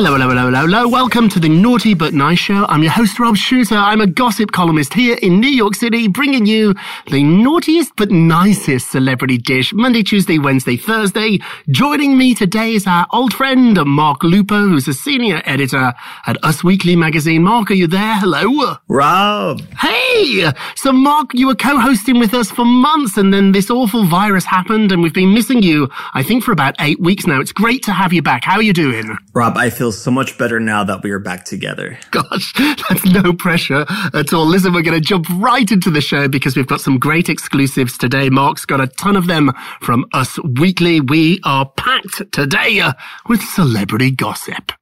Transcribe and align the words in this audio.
Hello, 0.00 0.14
hello, 0.14 0.30
hello, 0.30 0.46
hello, 0.46 0.60
hello. 0.60 0.88
Welcome 0.88 1.28
to 1.28 1.38
the 1.38 1.50
Naughty 1.50 1.92
But 1.92 2.14
Nice 2.14 2.38
Show. 2.38 2.64
I'm 2.70 2.82
your 2.82 2.90
host, 2.90 3.20
Rob 3.20 3.36
Shuter. 3.36 3.74
I'm 3.74 4.00
a 4.00 4.06
gossip 4.06 4.50
columnist 4.50 4.94
here 4.94 5.18
in 5.20 5.40
New 5.40 5.50
York 5.50 5.74
City, 5.74 6.08
bringing 6.08 6.46
you 6.46 6.74
the 7.10 7.22
naughtiest 7.22 7.92
but 7.98 8.10
nicest 8.10 8.90
celebrity 8.90 9.36
dish 9.36 9.74
Monday, 9.74 10.02
Tuesday, 10.02 10.38
Wednesday, 10.38 10.78
Thursday. 10.78 11.38
Joining 11.68 12.16
me 12.16 12.34
today 12.34 12.72
is 12.72 12.86
our 12.86 13.06
old 13.12 13.34
friend, 13.34 13.78
Mark 13.84 14.24
Lupo, 14.24 14.68
who's 14.68 14.88
a 14.88 14.94
senior 14.94 15.42
editor 15.44 15.92
at 16.26 16.42
Us 16.42 16.64
Weekly 16.64 16.96
magazine. 16.96 17.42
Mark, 17.42 17.70
are 17.70 17.74
you 17.74 17.86
there? 17.86 18.16
Hello. 18.16 18.76
Rob. 18.88 19.60
Hey! 19.80 20.50
So, 20.76 20.94
Mark, 20.94 21.34
you 21.34 21.46
were 21.46 21.54
co-hosting 21.54 22.18
with 22.18 22.32
us 22.32 22.50
for 22.50 22.64
months, 22.64 23.18
and 23.18 23.34
then 23.34 23.52
this 23.52 23.70
awful 23.70 24.06
virus 24.06 24.46
happened, 24.46 24.92
and 24.92 25.02
we've 25.02 25.12
been 25.12 25.34
missing 25.34 25.62
you, 25.62 25.90
I 26.14 26.22
think, 26.22 26.42
for 26.42 26.52
about 26.52 26.74
eight 26.80 27.00
weeks 27.00 27.26
now. 27.26 27.38
It's 27.38 27.52
great 27.52 27.82
to 27.82 27.92
have 27.92 28.14
you 28.14 28.22
back. 28.22 28.44
How 28.44 28.54
are 28.54 28.62
you 28.62 28.72
doing? 28.72 29.14
Rob, 29.34 29.58
I 29.58 29.68
feel 29.68 29.89
so 29.92 30.10
much 30.10 30.38
better 30.38 30.60
now 30.60 30.84
that 30.84 31.02
we 31.02 31.10
are 31.10 31.18
back 31.18 31.44
together. 31.44 31.98
Gosh, 32.10 32.52
that's 32.58 33.04
no 33.04 33.32
pressure 33.32 33.86
at 34.14 34.32
all. 34.32 34.46
Listen, 34.46 34.72
we're 34.72 34.82
going 34.82 35.00
to 35.00 35.06
jump 35.06 35.26
right 35.36 35.70
into 35.70 35.90
the 35.90 36.00
show 36.00 36.28
because 36.28 36.56
we've 36.56 36.66
got 36.66 36.80
some 36.80 36.98
great 36.98 37.28
exclusives 37.28 37.96
today. 37.96 38.28
Mark's 38.30 38.64
got 38.64 38.80
a 38.80 38.86
ton 38.86 39.16
of 39.16 39.26
them 39.26 39.52
from 39.80 40.04
Us 40.12 40.38
Weekly. 40.58 41.00
We 41.00 41.40
are 41.44 41.70
packed 41.76 42.32
today 42.32 42.80
uh, 42.80 42.92
with 43.28 43.42
celebrity 43.42 44.10
gossip. 44.10 44.72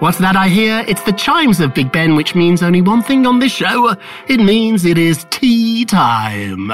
What's 0.00 0.16
that 0.18 0.34
I 0.34 0.48
hear? 0.48 0.82
It's 0.88 1.02
the 1.02 1.12
chimes 1.12 1.60
of 1.60 1.74
Big 1.74 1.92
Ben, 1.92 2.16
which 2.16 2.34
means 2.34 2.62
only 2.62 2.80
one 2.80 3.02
thing 3.02 3.26
on 3.26 3.38
this 3.38 3.52
show. 3.52 3.94
It 4.28 4.38
means 4.38 4.86
it 4.86 4.96
is 4.96 5.26
tea 5.30 5.84
time. 5.84 6.72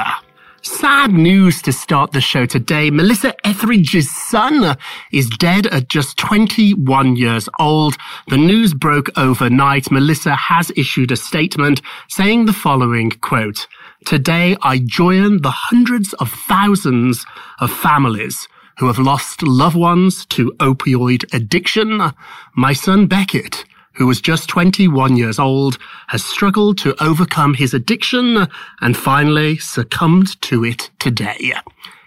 Sad 0.67 1.13
news 1.13 1.63
to 1.63 1.73
start 1.73 2.11
the 2.11 2.21
show 2.21 2.45
today. 2.45 2.91
Melissa 2.91 3.33
Etheridge's 3.47 4.11
son 4.11 4.77
is 5.13 5.29
dead 5.29 5.69
at 5.69 5.89
just 5.89 6.17
21 6.19 7.15
years 7.15 7.49
old. 7.61 7.97
The 8.27 8.37
news 8.37 8.75
broke 8.75 9.17
overnight. 9.17 9.93
Melissa 9.93 10.35
has 10.35 10.73
issued 10.75 11.13
a 11.13 11.17
statement 11.17 11.83
saying 12.09 12.47
the 12.47 12.53
following 12.53 13.11
quote, 13.11 13.69
Today 14.07 14.57
I 14.61 14.79
join 14.79 15.41
the 15.41 15.53
hundreds 15.53 16.15
of 16.15 16.33
thousands 16.33 17.25
of 17.61 17.71
families 17.71 18.49
who 18.79 18.89
have 18.89 18.99
lost 18.99 19.45
loved 19.45 19.77
ones 19.77 20.27
to 20.27 20.51
opioid 20.59 21.33
addiction. 21.33 22.13
My 22.57 22.73
son 22.73 23.07
Beckett 23.07 23.65
who 23.97 24.07
was 24.07 24.21
just 24.21 24.49
21 24.49 25.17
years 25.17 25.39
old, 25.39 25.79
has 26.09 26.25
struggled 26.25 26.79
to 26.79 27.03
overcome 27.03 27.55
his 27.55 27.75
addiction 27.75 28.47
and 28.81 28.97
finally 28.97 29.57
succumbed 29.57 30.41
to 30.43 30.65
it 30.65 30.91
today. 30.99 31.53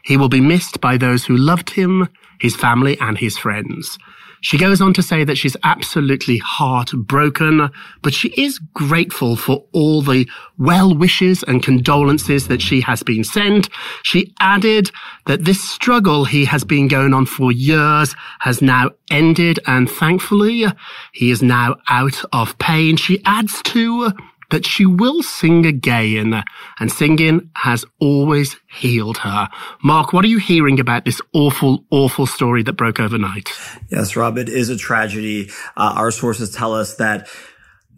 He 0.03 0.17
will 0.17 0.29
be 0.29 0.41
missed 0.41 0.79
by 0.81 0.97
those 0.97 1.25
who 1.25 1.35
loved 1.35 1.71
him, 1.71 2.07
his 2.39 2.55
family, 2.55 2.97
and 2.99 3.17
his 3.17 3.37
friends. 3.37 3.97
She 4.41 4.57
goes 4.57 4.81
on 4.81 4.93
to 4.93 5.01
say 5.01 5.23
that 5.23 5.37
she's 5.37 5.57
absolutely 5.63 6.37
heartbroken, 6.37 7.69
but 8.01 8.13
she 8.13 8.29
is 8.37 8.59
grateful 8.73 9.35
for 9.35 9.65
all 9.71 10.01
the 10.01 10.27
well 10.57 10.95
wishes 10.95 11.43
and 11.43 11.63
condolences 11.63 12.47
that 12.47 12.61
she 12.61 12.81
has 12.81 13.03
been 13.03 13.23
sent. 13.23 13.69
She 14.03 14.33
added 14.39 14.91
that 15.25 15.45
this 15.45 15.61
struggle 15.61 16.25
he 16.25 16.45
has 16.45 16.63
been 16.63 16.87
going 16.87 17.13
on 17.13 17.25
for 17.25 17.51
years 17.51 18.15
has 18.39 18.61
now 18.61 18.91
ended 19.11 19.59
and 19.67 19.89
thankfully 19.89 20.65
he 21.13 21.31
is 21.31 21.41
now 21.41 21.75
out 21.89 22.23
of 22.33 22.57
pain. 22.59 22.97
She 22.97 23.21
adds 23.25 23.61
too 23.63 24.11
that 24.51 24.65
she 24.65 24.85
will 24.85 25.21
sing 25.23 25.65
again, 25.65 26.43
and 26.79 26.91
singing 26.91 27.49
has 27.55 27.85
always 27.99 28.55
healed 28.69 29.17
her. 29.19 29.49
Mark, 29.83 30.13
what 30.13 30.25
are 30.25 30.29
you 30.29 30.39
hearing 30.39 30.79
about 30.79 31.05
this 31.05 31.21
awful, 31.33 31.85
awful 31.91 32.25
story 32.25 32.63
that 32.63 32.73
broke 32.73 32.99
overnight? 32.99 33.49
Yes, 33.89 34.15
Rob, 34.15 34.37
it 34.37 34.49
is 34.49 34.69
a 34.69 34.77
tragedy. 34.77 35.49
Uh, 35.77 35.93
our 35.95 36.11
sources 36.11 36.51
tell 36.53 36.73
us 36.73 36.95
that 36.95 37.27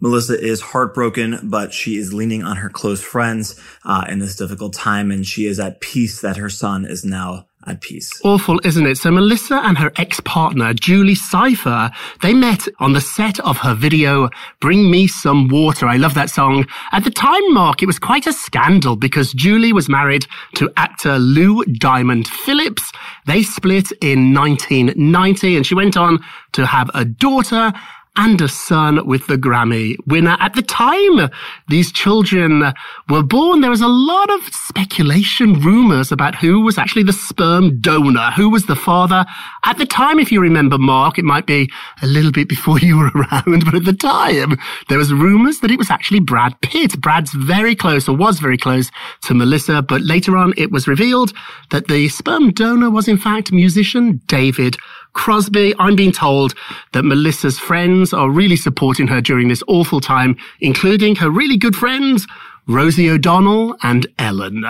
Melissa 0.00 0.38
is 0.38 0.60
heartbroken, 0.60 1.38
but 1.44 1.72
she 1.72 1.96
is 1.96 2.12
leaning 2.12 2.42
on 2.42 2.56
her 2.56 2.68
close 2.68 3.00
friends 3.00 3.58
uh, 3.84 4.04
in 4.08 4.18
this 4.18 4.34
difficult 4.34 4.72
time, 4.72 5.12
and 5.12 5.24
she 5.24 5.46
is 5.46 5.60
at 5.60 5.80
peace 5.80 6.20
that 6.20 6.36
her 6.38 6.50
son 6.50 6.84
is 6.84 7.04
now 7.04 7.46
at 7.66 7.80
peace. 7.80 8.20
Awful, 8.24 8.60
isn't 8.64 8.86
it? 8.86 8.96
So 8.96 9.10
Melissa 9.10 9.56
and 9.56 9.78
her 9.78 9.92
ex-partner, 9.96 10.74
Julie 10.74 11.14
Cypher, 11.14 11.90
they 12.20 12.34
met 12.34 12.66
on 12.78 12.92
the 12.92 13.00
set 13.00 13.38
of 13.40 13.58
her 13.58 13.74
video, 13.74 14.28
Bring 14.60 14.90
Me 14.90 15.06
Some 15.06 15.48
Water. 15.48 15.86
I 15.86 15.96
love 15.96 16.14
that 16.14 16.30
song. 16.30 16.66
At 16.92 17.04
the 17.04 17.10
time, 17.10 17.52
Mark, 17.52 17.82
it 17.82 17.86
was 17.86 17.98
quite 17.98 18.26
a 18.26 18.32
scandal 18.32 18.96
because 18.96 19.32
Julie 19.32 19.72
was 19.72 19.88
married 19.88 20.26
to 20.54 20.70
actor 20.76 21.18
Lou 21.18 21.64
Diamond 21.64 22.28
Phillips. 22.28 22.92
They 23.26 23.42
split 23.42 23.92
in 24.00 24.34
1990 24.34 25.56
and 25.56 25.66
she 25.66 25.74
went 25.74 25.96
on 25.96 26.24
to 26.52 26.66
have 26.66 26.90
a 26.94 27.04
daughter 27.04 27.72
and 28.16 28.40
a 28.42 28.48
son 28.48 29.06
with 29.06 29.26
the 29.26 29.36
Grammy 29.36 29.96
winner. 30.06 30.36
At 30.38 30.54
the 30.54 30.62
time 30.62 31.30
these 31.68 31.90
children 31.90 32.62
were 33.08 33.22
born, 33.22 33.62
there 33.62 33.70
was 33.70 33.80
a 33.80 33.88
lot 33.88 34.30
of 34.30 34.42
speculation, 34.52 35.54
rumors 35.60 36.12
about 36.12 36.34
who 36.34 36.60
was 36.60 36.76
actually 36.76 37.04
the 37.04 37.12
sperm 37.12 37.80
donor, 37.80 38.30
who 38.32 38.50
was 38.50 38.66
the 38.66 38.76
father. 38.76 39.24
At 39.64 39.78
the 39.78 39.86
time, 39.86 40.18
if 40.18 40.30
you 40.30 40.40
remember, 40.40 40.76
Mark, 40.76 41.18
it 41.18 41.24
might 41.24 41.46
be 41.46 41.70
a 42.02 42.06
little 42.06 42.32
bit 42.32 42.48
before 42.48 42.78
you 42.78 42.98
were 42.98 43.10
around, 43.14 43.64
but 43.64 43.74
at 43.74 43.84
the 43.84 43.94
time, 43.94 44.58
there 44.88 44.98
was 44.98 45.12
rumors 45.12 45.60
that 45.60 45.70
it 45.70 45.78
was 45.78 45.90
actually 45.90 46.20
Brad 46.20 46.60
Pitt. 46.60 47.00
Brad's 47.00 47.32
very 47.32 47.74
close 47.74 48.08
or 48.08 48.16
was 48.16 48.40
very 48.40 48.58
close 48.58 48.90
to 49.22 49.34
Melissa, 49.34 49.80
but 49.80 50.02
later 50.02 50.36
on 50.36 50.52
it 50.58 50.70
was 50.70 50.86
revealed 50.86 51.32
that 51.70 51.88
the 51.88 52.08
sperm 52.08 52.52
donor 52.52 52.90
was 52.90 53.08
in 53.08 53.16
fact 53.16 53.52
musician 53.52 54.20
David 54.26 54.76
Crosby. 55.12 55.74
I'm 55.78 55.96
being 55.96 56.12
told 56.12 56.54
that 56.92 57.04
Melissa's 57.04 57.58
friends 57.58 58.12
are 58.12 58.30
really 58.30 58.56
supporting 58.56 59.06
her 59.08 59.20
during 59.20 59.48
this 59.48 59.62
awful 59.68 60.00
time, 60.00 60.36
including 60.60 61.16
her 61.16 61.30
really 61.30 61.56
good 61.56 61.76
friends, 61.76 62.26
Rosie 62.66 63.10
O'Donnell 63.10 63.76
and 63.82 64.06
Ellen. 64.18 64.64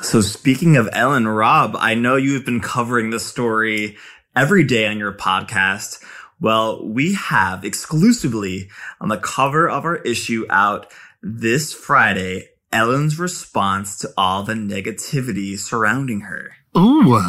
So 0.00 0.20
speaking 0.20 0.76
of 0.76 0.88
Ellen, 0.92 1.26
Rob, 1.26 1.76
I 1.78 1.94
know 1.94 2.16
you've 2.16 2.44
been 2.44 2.60
covering 2.60 3.10
this 3.10 3.26
story 3.26 3.96
every 4.36 4.62
day 4.62 4.86
on 4.86 4.98
your 4.98 5.12
podcast. 5.12 6.00
Well, 6.40 6.86
we 6.86 7.14
have 7.14 7.64
exclusively 7.64 8.68
on 9.00 9.08
the 9.08 9.16
cover 9.16 9.68
of 9.68 9.84
our 9.84 9.96
issue 9.96 10.46
out 10.50 10.92
this 11.22 11.72
Friday, 11.72 12.50
Ellen's 12.70 13.18
response 13.18 13.98
to 13.98 14.12
all 14.16 14.42
the 14.42 14.52
negativity 14.52 15.58
surrounding 15.58 16.20
her. 16.20 16.52
Ooh. 16.76 17.20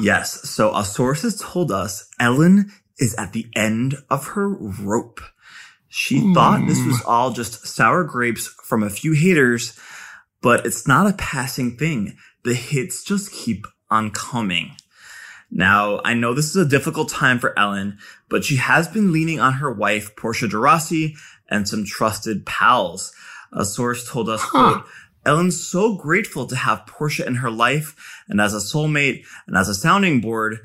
Yes. 0.00 0.48
So 0.48 0.74
a 0.74 0.84
source 0.84 1.22
has 1.22 1.40
told 1.40 1.70
us 1.70 2.08
Ellen 2.18 2.72
is 2.98 3.14
at 3.16 3.32
the 3.32 3.46
end 3.54 3.96
of 4.10 4.28
her 4.28 4.48
rope. 4.48 5.20
She 5.88 6.32
thought 6.34 6.66
this 6.66 6.84
was 6.84 7.00
hmm. 7.00 7.08
all 7.08 7.30
just 7.30 7.66
sour 7.66 8.02
grapes 8.02 8.48
from 8.48 8.82
a 8.82 8.90
few 8.90 9.12
haters, 9.12 9.78
but 10.42 10.66
it's 10.66 10.88
not 10.88 11.06
a 11.06 11.12
passing 11.12 11.76
thing. 11.76 12.16
The 12.42 12.54
hits 12.54 13.04
just 13.04 13.30
keep 13.30 13.66
on 13.90 14.10
coming. 14.10 14.72
Now, 15.52 16.00
I 16.04 16.14
know 16.14 16.34
this 16.34 16.48
is 16.48 16.56
a 16.56 16.68
difficult 16.68 17.10
time 17.10 17.38
for 17.38 17.56
Ellen, 17.56 17.98
but 18.28 18.44
she 18.44 18.56
has 18.56 18.88
been 18.88 19.12
leaning 19.12 19.38
on 19.38 19.54
her 19.54 19.72
wife, 19.72 20.16
Portia 20.16 20.48
de 20.48 20.58
Rossi, 20.58 21.14
and 21.48 21.68
some 21.68 21.84
trusted 21.84 22.44
pals. 22.44 23.12
A 23.52 23.64
source 23.64 24.08
told 24.08 24.28
us, 24.28 24.44
quote, 24.44 24.84
Ellen's 25.26 25.66
so 25.66 25.96
grateful 25.96 26.46
to 26.46 26.56
have 26.56 26.86
Portia 26.86 27.26
in 27.26 27.36
her 27.36 27.50
life 27.50 28.22
and 28.28 28.40
as 28.40 28.54
a 28.54 28.58
soulmate 28.58 29.24
and 29.46 29.56
as 29.56 29.68
a 29.68 29.74
sounding 29.74 30.20
board, 30.20 30.58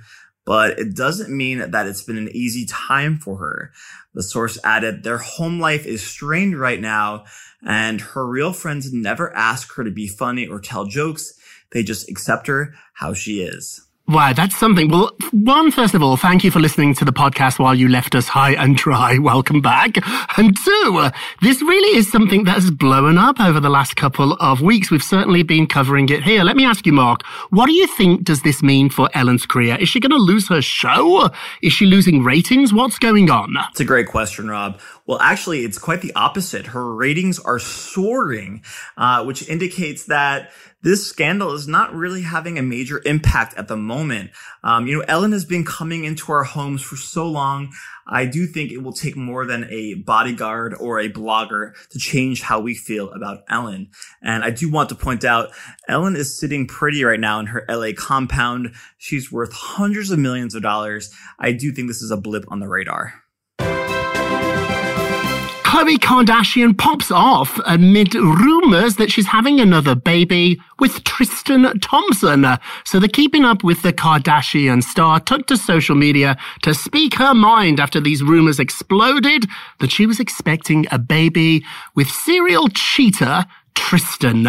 but 0.45 0.79
it 0.79 0.95
doesn't 0.95 1.35
mean 1.35 1.71
that 1.71 1.87
it's 1.87 2.01
been 2.01 2.17
an 2.17 2.29
easy 2.33 2.65
time 2.65 3.17
for 3.17 3.37
her. 3.37 3.71
The 4.13 4.23
source 4.23 4.57
added, 4.63 5.03
their 5.03 5.19
home 5.19 5.59
life 5.59 5.85
is 5.85 6.05
strained 6.05 6.59
right 6.59 6.79
now 6.79 7.25
and 7.65 8.01
her 8.01 8.25
real 8.27 8.53
friends 8.53 8.91
never 8.93 9.35
ask 9.35 9.73
her 9.75 9.83
to 9.83 9.91
be 9.91 10.07
funny 10.07 10.47
or 10.47 10.59
tell 10.59 10.85
jokes. 10.85 11.33
They 11.71 11.83
just 11.83 12.09
accept 12.09 12.47
her 12.47 12.73
how 12.93 13.13
she 13.13 13.41
is. 13.41 13.88
Wow, 14.09 14.33
that's 14.33 14.57
something. 14.57 14.89
Well, 14.89 15.11
one, 15.33 15.69
first 15.69 15.93
of 15.93 16.01
all, 16.01 16.17
thank 16.17 16.43
you 16.43 16.49
for 16.49 16.59
listening 16.59 16.95
to 16.95 17.05
the 17.05 17.13
podcast 17.13 17.59
while 17.59 17.75
you 17.75 17.87
left 17.87 18.15
us 18.15 18.27
high 18.27 18.53
and 18.53 18.75
dry. 18.75 19.17
Welcome 19.19 19.61
back. 19.61 19.97
And 20.35 20.57
two, 20.57 21.09
this 21.43 21.61
really 21.61 21.95
is 21.95 22.11
something 22.11 22.45
that 22.45 22.55
has 22.55 22.71
blown 22.71 23.19
up 23.19 23.39
over 23.39 23.59
the 23.59 23.69
last 23.69 23.97
couple 23.97 24.33
of 24.39 24.61
weeks. 24.61 24.89
We've 24.89 25.03
certainly 25.03 25.43
been 25.43 25.67
covering 25.67 26.09
it 26.09 26.23
here. 26.23 26.43
Let 26.43 26.55
me 26.55 26.65
ask 26.65 26.87
you, 26.87 26.91
Mark, 26.91 27.23
what 27.51 27.67
do 27.67 27.73
you 27.73 27.85
think 27.85 28.23
does 28.23 28.41
this 28.41 28.63
mean 28.63 28.89
for 28.89 29.11
Ellen's 29.13 29.45
career? 29.45 29.77
Is 29.79 29.89
she 29.89 29.99
going 29.99 30.09
to 30.09 30.17
lose 30.17 30.49
her 30.49 30.63
show? 30.63 31.29
Is 31.61 31.71
she 31.71 31.85
losing 31.85 32.23
ratings? 32.23 32.73
What's 32.73 32.97
going 32.97 33.29
on? 33.29 33.53
It's 33.69 33.79
a 33.79 33.85
great 33.85 34.07
question, 34.07 34.49
Rob. 34.49 34.79
Well, 35.09 35.17
actually, 35.19 35.65
it's 35.65 35.79
quite 35.79 36.01
the 36.01 36.13
opposite. 36.13 36.67
Her 36.67 36.93
ratings 36.93 37.39
are 37.39 37.57
soaring, 37.57 38.61
uh, 38.95 39.23
which 39.23 39.49
indicates 39.49 40.05
that 40.05 40.51
this 40.83 41.07
scandal 41.07 41.53
is 41.53 41.67
not 41.67 41.95
really 41.95 42.21
having 42.21 42.59
a 42.59 42.61
major 42.61 43.01
impact 43.03 43.55
at 43.57 43.67
the 43.67 43.75
moment. 43.75 44.29
Um, 44.63 44.85
you 44.85 44.95
know, 44.95 45.05
Ellen 45.07 45.31
has 45.31 45.45
been 45.45 45.65
coming 45.65 46.03
into 46.03 46.31
our 46.31 46.43
homes 46.43 46.83
for 46.83 46.95
so 46.95 47.27
long. 47.27 47.73
I 48.07 48.27
do 48.27 48.45
think 48.45 48.71
it 48.71 48.83
will 48.83 48.93
take 48.93 49.17
more 49.17 49.47
than 49.47 49.63
a 49.71 49.95
bodyguard 49.95 50.75
or 50.79 50.99
a 50.99 51.09
blogger 51.09 51.71
to 51.89 51.97
change 51.97 52.43
how 52.43 52.59
we 52.59 52.75
feel 52.75 53.09
about 53.09 53.39
Ellen. 53.49 53.89
And 54.21 54.43
I 54.43 54.51
do 54.51 54.69
want 54.69 54.89
to 54.89 54.95
point 54.95 55.25
out, 55.25 55.49
Ellen 55.87 56.15
is 56.15 56.39
sitting 56.39 56.67
pretty 56.67 57.03
right 57.03 57.19
now 57.19 57.39
in 57.39 57.47
her 57.47 57.65
LA 57.67 57.93
compound. 57.97 58.75
She's 58.99 59.31
worth 59.31 59.53
hundreds 59.53 60.11
of 60.11 60.19
millions 60.19 60.53
of 60.53 60.61
dollars. 60.61 61.11
I 61.39 61.51
do 61.51 61.71
think 61.71 61.87
this 61.87 62.03
is 62.03 62.11
a 62.11 62.17
blip 62.17 62.45
on 62.49 62.59
the 62.59 62.67
radar. 62.67 63.23
Khloe 65.79 65.97
Kardashian 65.97 66.77
pops 66.77 67.09
off 67.09 67.57
amid 67.65 68.13
rumors 68.13 68.97
that 68.97 69.09
she's 69.09 69.27
having 69.27 69.61
another 69.61 69.95
baby 69.95 70.59
with 70.77 71.05
Tristan 71.05 71.79
Thompson. 71.79 72.45
So 72.83 72.99
the 72.99 73.07
Keeping 73.07 73.45
Up 73.45 73.63
with 73.63 73.81
the 73.81 73.93
Kardashian 73.93 74.83
star 74.83 75.21
took 75.21 75.47
to 75.47 75.55
social 75.55 75.95
media 75.95 76.35
to 76.63 76.73
speak 76.73 77.13
her 77.15 77.33
mind 77.33 77.79
after 77.79 78.01
these 78.01 78.21
rumors 78.21 78.59
exploded 78.59 79.45
that 79.79 79.89
she 79.89 80.05
was 80.05 80.19
expecting 80.19 80.85
a 80.91 80.99
baby 80.99 81.63
with 81.95 82.09
serial 82.09 82.67
cheater 82.67 83.45
Tristan. 83.73 84.45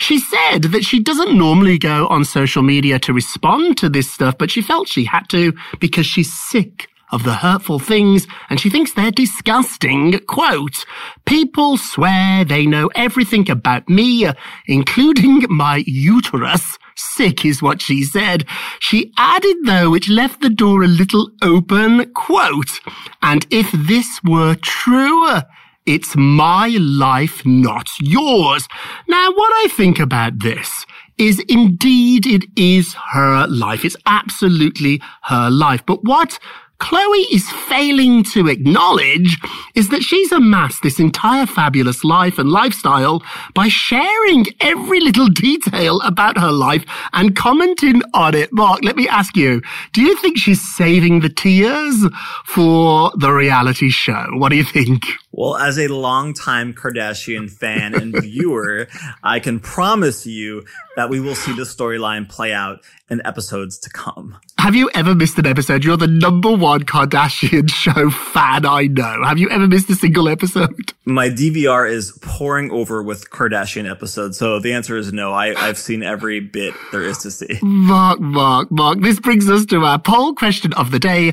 She 0.00 0.18
said 0.18 0.64
that 0.64 0.82
she 0.82 1.00
doesn't 1.00 1.38
normally 1.38 1.78
go 1.78 2.08
on 2.08 2.24
social 2.24 2.64
media 2.64 2.98
to 2.98 3.12
respond 3.12 3.78
to 3.78 3.88
this 3.88 4.10
stuff, 4.10 4.36
but 4.36 4.50
she 4.50 4.60
felt 4.60 4.88
she 4.88 5.04
had 5.04 5.28
to 5.28 5.52
because 5.78 6.06
she's 6.06 6.32
sick 6.32 6.88
of 7.12 7.24
the 7.24 7.34
hurtful 7.34 7.78
things 7.78 8.26
and 8.48 8.58
she 8.58 8.70
thinks 8.70 8.92
they're 8.92 9.10
disgusting. 9.10 10.18
Quote, 10.26 10.84
people 11.26 11.76
swear 11.76 12.44
they 12.44 12.66
know 12.66 12.90
everything 12.94 13.48
about 13.50 13.88
me, 13.88 14.28
including 14.66 15.44
my 15.48 15.84
uterus. 15.86 16.78
Sick 16.96 17.44
is 17.44 17.62
what 17.62 17.80
she 17.80 18.02
said. 18.02 18.46
She 18.80 19.12
added 19.16 19.56
though, 19.64 19.90
which 19.90 20.08
left 20.08 20.40
the 20.40 20.50
door 20.50 20.82
a 20.82 20.88
little 20.88 21.30
open, 21.42 22.12
quote, 22.12 22.80
and 23.22 23.46
if 23.50 23.70
this 23.72 24.20
were 24.24 24.56
true, 24.56 25.40
it's 25.84 26.14
my 26.16 26.68
life, 26.78 27.44
not 27.44 27.88
yours. 27.98 28.68
Now, 29.08 29.32
what 29.32 29.52
I 29.64 29.68
think 29.70 29.98
about 29.98 30.38
this 30.38 30.86
is 31.18 31.40
indeed 31.48 32.26
it 32.26 32.44
is 32.56 32.94
her 33.12 33.46
life. 33.48 33.84
It's 33.84 33.96
absolutely 34.06 35.02
her 35.24 35.50
life. 35.50 35.84
But 35.84 36.04
what 36.04 36.38
Khloe 36.82 37.26
is 37.30 37.48
failing 37.68 38.24
to 38.32 38.48
acknowledge 38.48 39.38
is 39.76 39.88
that 39.90 40.02
she's 40.02 40.32
amassed 40.32 40.82
this 40.82 40.98
entire 40.98 41.46
fabulous 41.46 42.02
life 42.02 42.40
and 42.40 42.50
lifestyle 42.50 43.22
by 43.54 43.68
sharing 43.68 44.46
every 44.60 44.98
little 44.98 45.28
detail 45.28 46.00
about 46.00 46.36
her 46.36 46.50
life 46.50 46.84
and 47.12 47.36
commenting 47.36 48.02
on 48.14 48.34
it. 48.34 48.52
Mark, 48.52 48.82
let 48.82 48.96
me 48.96 49.08
ask 49.08 49.36
you, 49.36 49.62
do 49.92 50.02
you 50.02 50.16
think 50.18 50.36
she's 50.36 50.60
saving 50.76 51.20
the 51.20 51.28
tears 51.28 52.04
for 52.44 53.12
the 53.16 53.30
reality 53.30 53.88
show? 53.88 54.26
What 54.32 54.48
do 54.48 54.56
you 54.56 54.64
think? 54.64 55.04
Well, 55.32 55.56
as 55.56 55.78
a 55.78 55.88
longtime 55.88 56.74
Kardashian 56.74 57.50
fan 57.50 57.94
and 57.94 58.14
viewer, 58.22 58.86
I 59.22 59.40
can 59.40 59.60
promise 59.60 60.26
you 60.26 60.64
that 60.96 61.08
we 61.08 61.20
will 61.20 61.34
see 61.34 61.54
the 61.54 61.62
storyline 61.62 62.28
play 62.28 62.52
out 62.52 62.80
in 63.08 63.24
episodes 63.24 63.78
to 63.78 63.90
come. 63.90 64.38
Have 64.58 64.74
you 64.74 64.90
ever 64.94 65.14
missed 65.14 65.38
an 65.38 65.46
episode? 65.46 65.84
You're 65.84 65.96
the 65.96 66.06
number 66.06 66.52
one 66.54 66.82
Kardashian 66.82 67.70
show 67.70 68.10
fan 68.10 68.66
I 68.66 68.88
know. 68.88 69.24
Have 69.24 69.38
you 69.38 69.48
ever 69.50 69.66
missed 69.66 69.88
a 69.90 69.94
single 69.94 70.28
episode? 70.28 70.92
My 71.04 71.28
DVR 71.28 71.90
is 71.90 72.16
pouring 72.22 72.70
over 72.70 73.02
with 73.02 73.30
Kardashian 73.30 73.90
episodes, 73.90 74.38
so 74.38 74.60
the 74.60 74.72
answer 74.72 74.96
is 74.96 75.12
no. 75.12 75.32
I, 75.32 75.54
I've 75.54 75.78
seen 75.78 76.02
every 76.02 76.40
bit 76.40 76.74
there 76.92 77.02
is 77.02 77.18
to 77.18 77.30
see. 77.30 77.58
Mark, 77.62 78.20
Mark, 78.20 78.70
Mark. 78.70 79.00
This 79.00 79.18
brings 79.18 79.48
us 79.48 79.64
to 79.66 79.80
our 79.84 79.98
poll 79.98 80.34
question 80.34 80.72
of 80.74 80.90
the 80.90 80.98
day. 80.98 81.32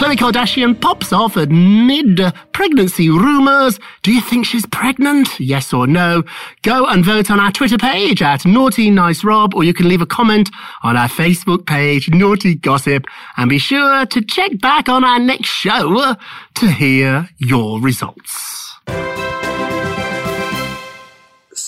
Khloe 0.00 0.16
Kardashian 0.16 0.80
pops 0.80 1.12
off 1.12 1.36
amid 1.36 2.22
pregnancy 2.52 3.10
rumors. 3.10 3.78
Do 4.02 4.14
you 4.14 4.22
think 4.22 4.46
she's 4.46 4.64
pregnant? 4.64 5.38
Yes 5.38 5.74
or 5.74 5.86
no? 5.86 6.22
Go 6.62 6.86
and 6.86 7.04
vote 7.04 7.30
on 7.30 7.38
our 7.38 7.52
Twitter 7.52 7.76
page 7.76 8.22
at 8.22 8.46
Naughty 8.46 8.90
Nice 8.90 9.22
Rob, 9.22 9.54
or 9.54 9.62
you 9.62 9.74
can 9.74 9.90
leave 9.90 10.00
a 10.00 10.06
comment 10.06 10.48
on 10.82 10.96
our 10.96 11.06
Facebook 11.06 11.66
page, 11.66 12.08
Naughty 12.08 12.54
Gossip, 12.54 13.04
and 13.36 13.50
be 13.50 13.58
sure 13.58 14.06
to 14.06 14.22
check 14.22 14.58
back 14.58 14.88
on 14.88 15.04
our 15.04 15.18
next 15.18 15.50
show 15.50 16.16
to 16.54 16.70
hear 16.70 17.28
your 17.36 17.78
results. 17.78 18.78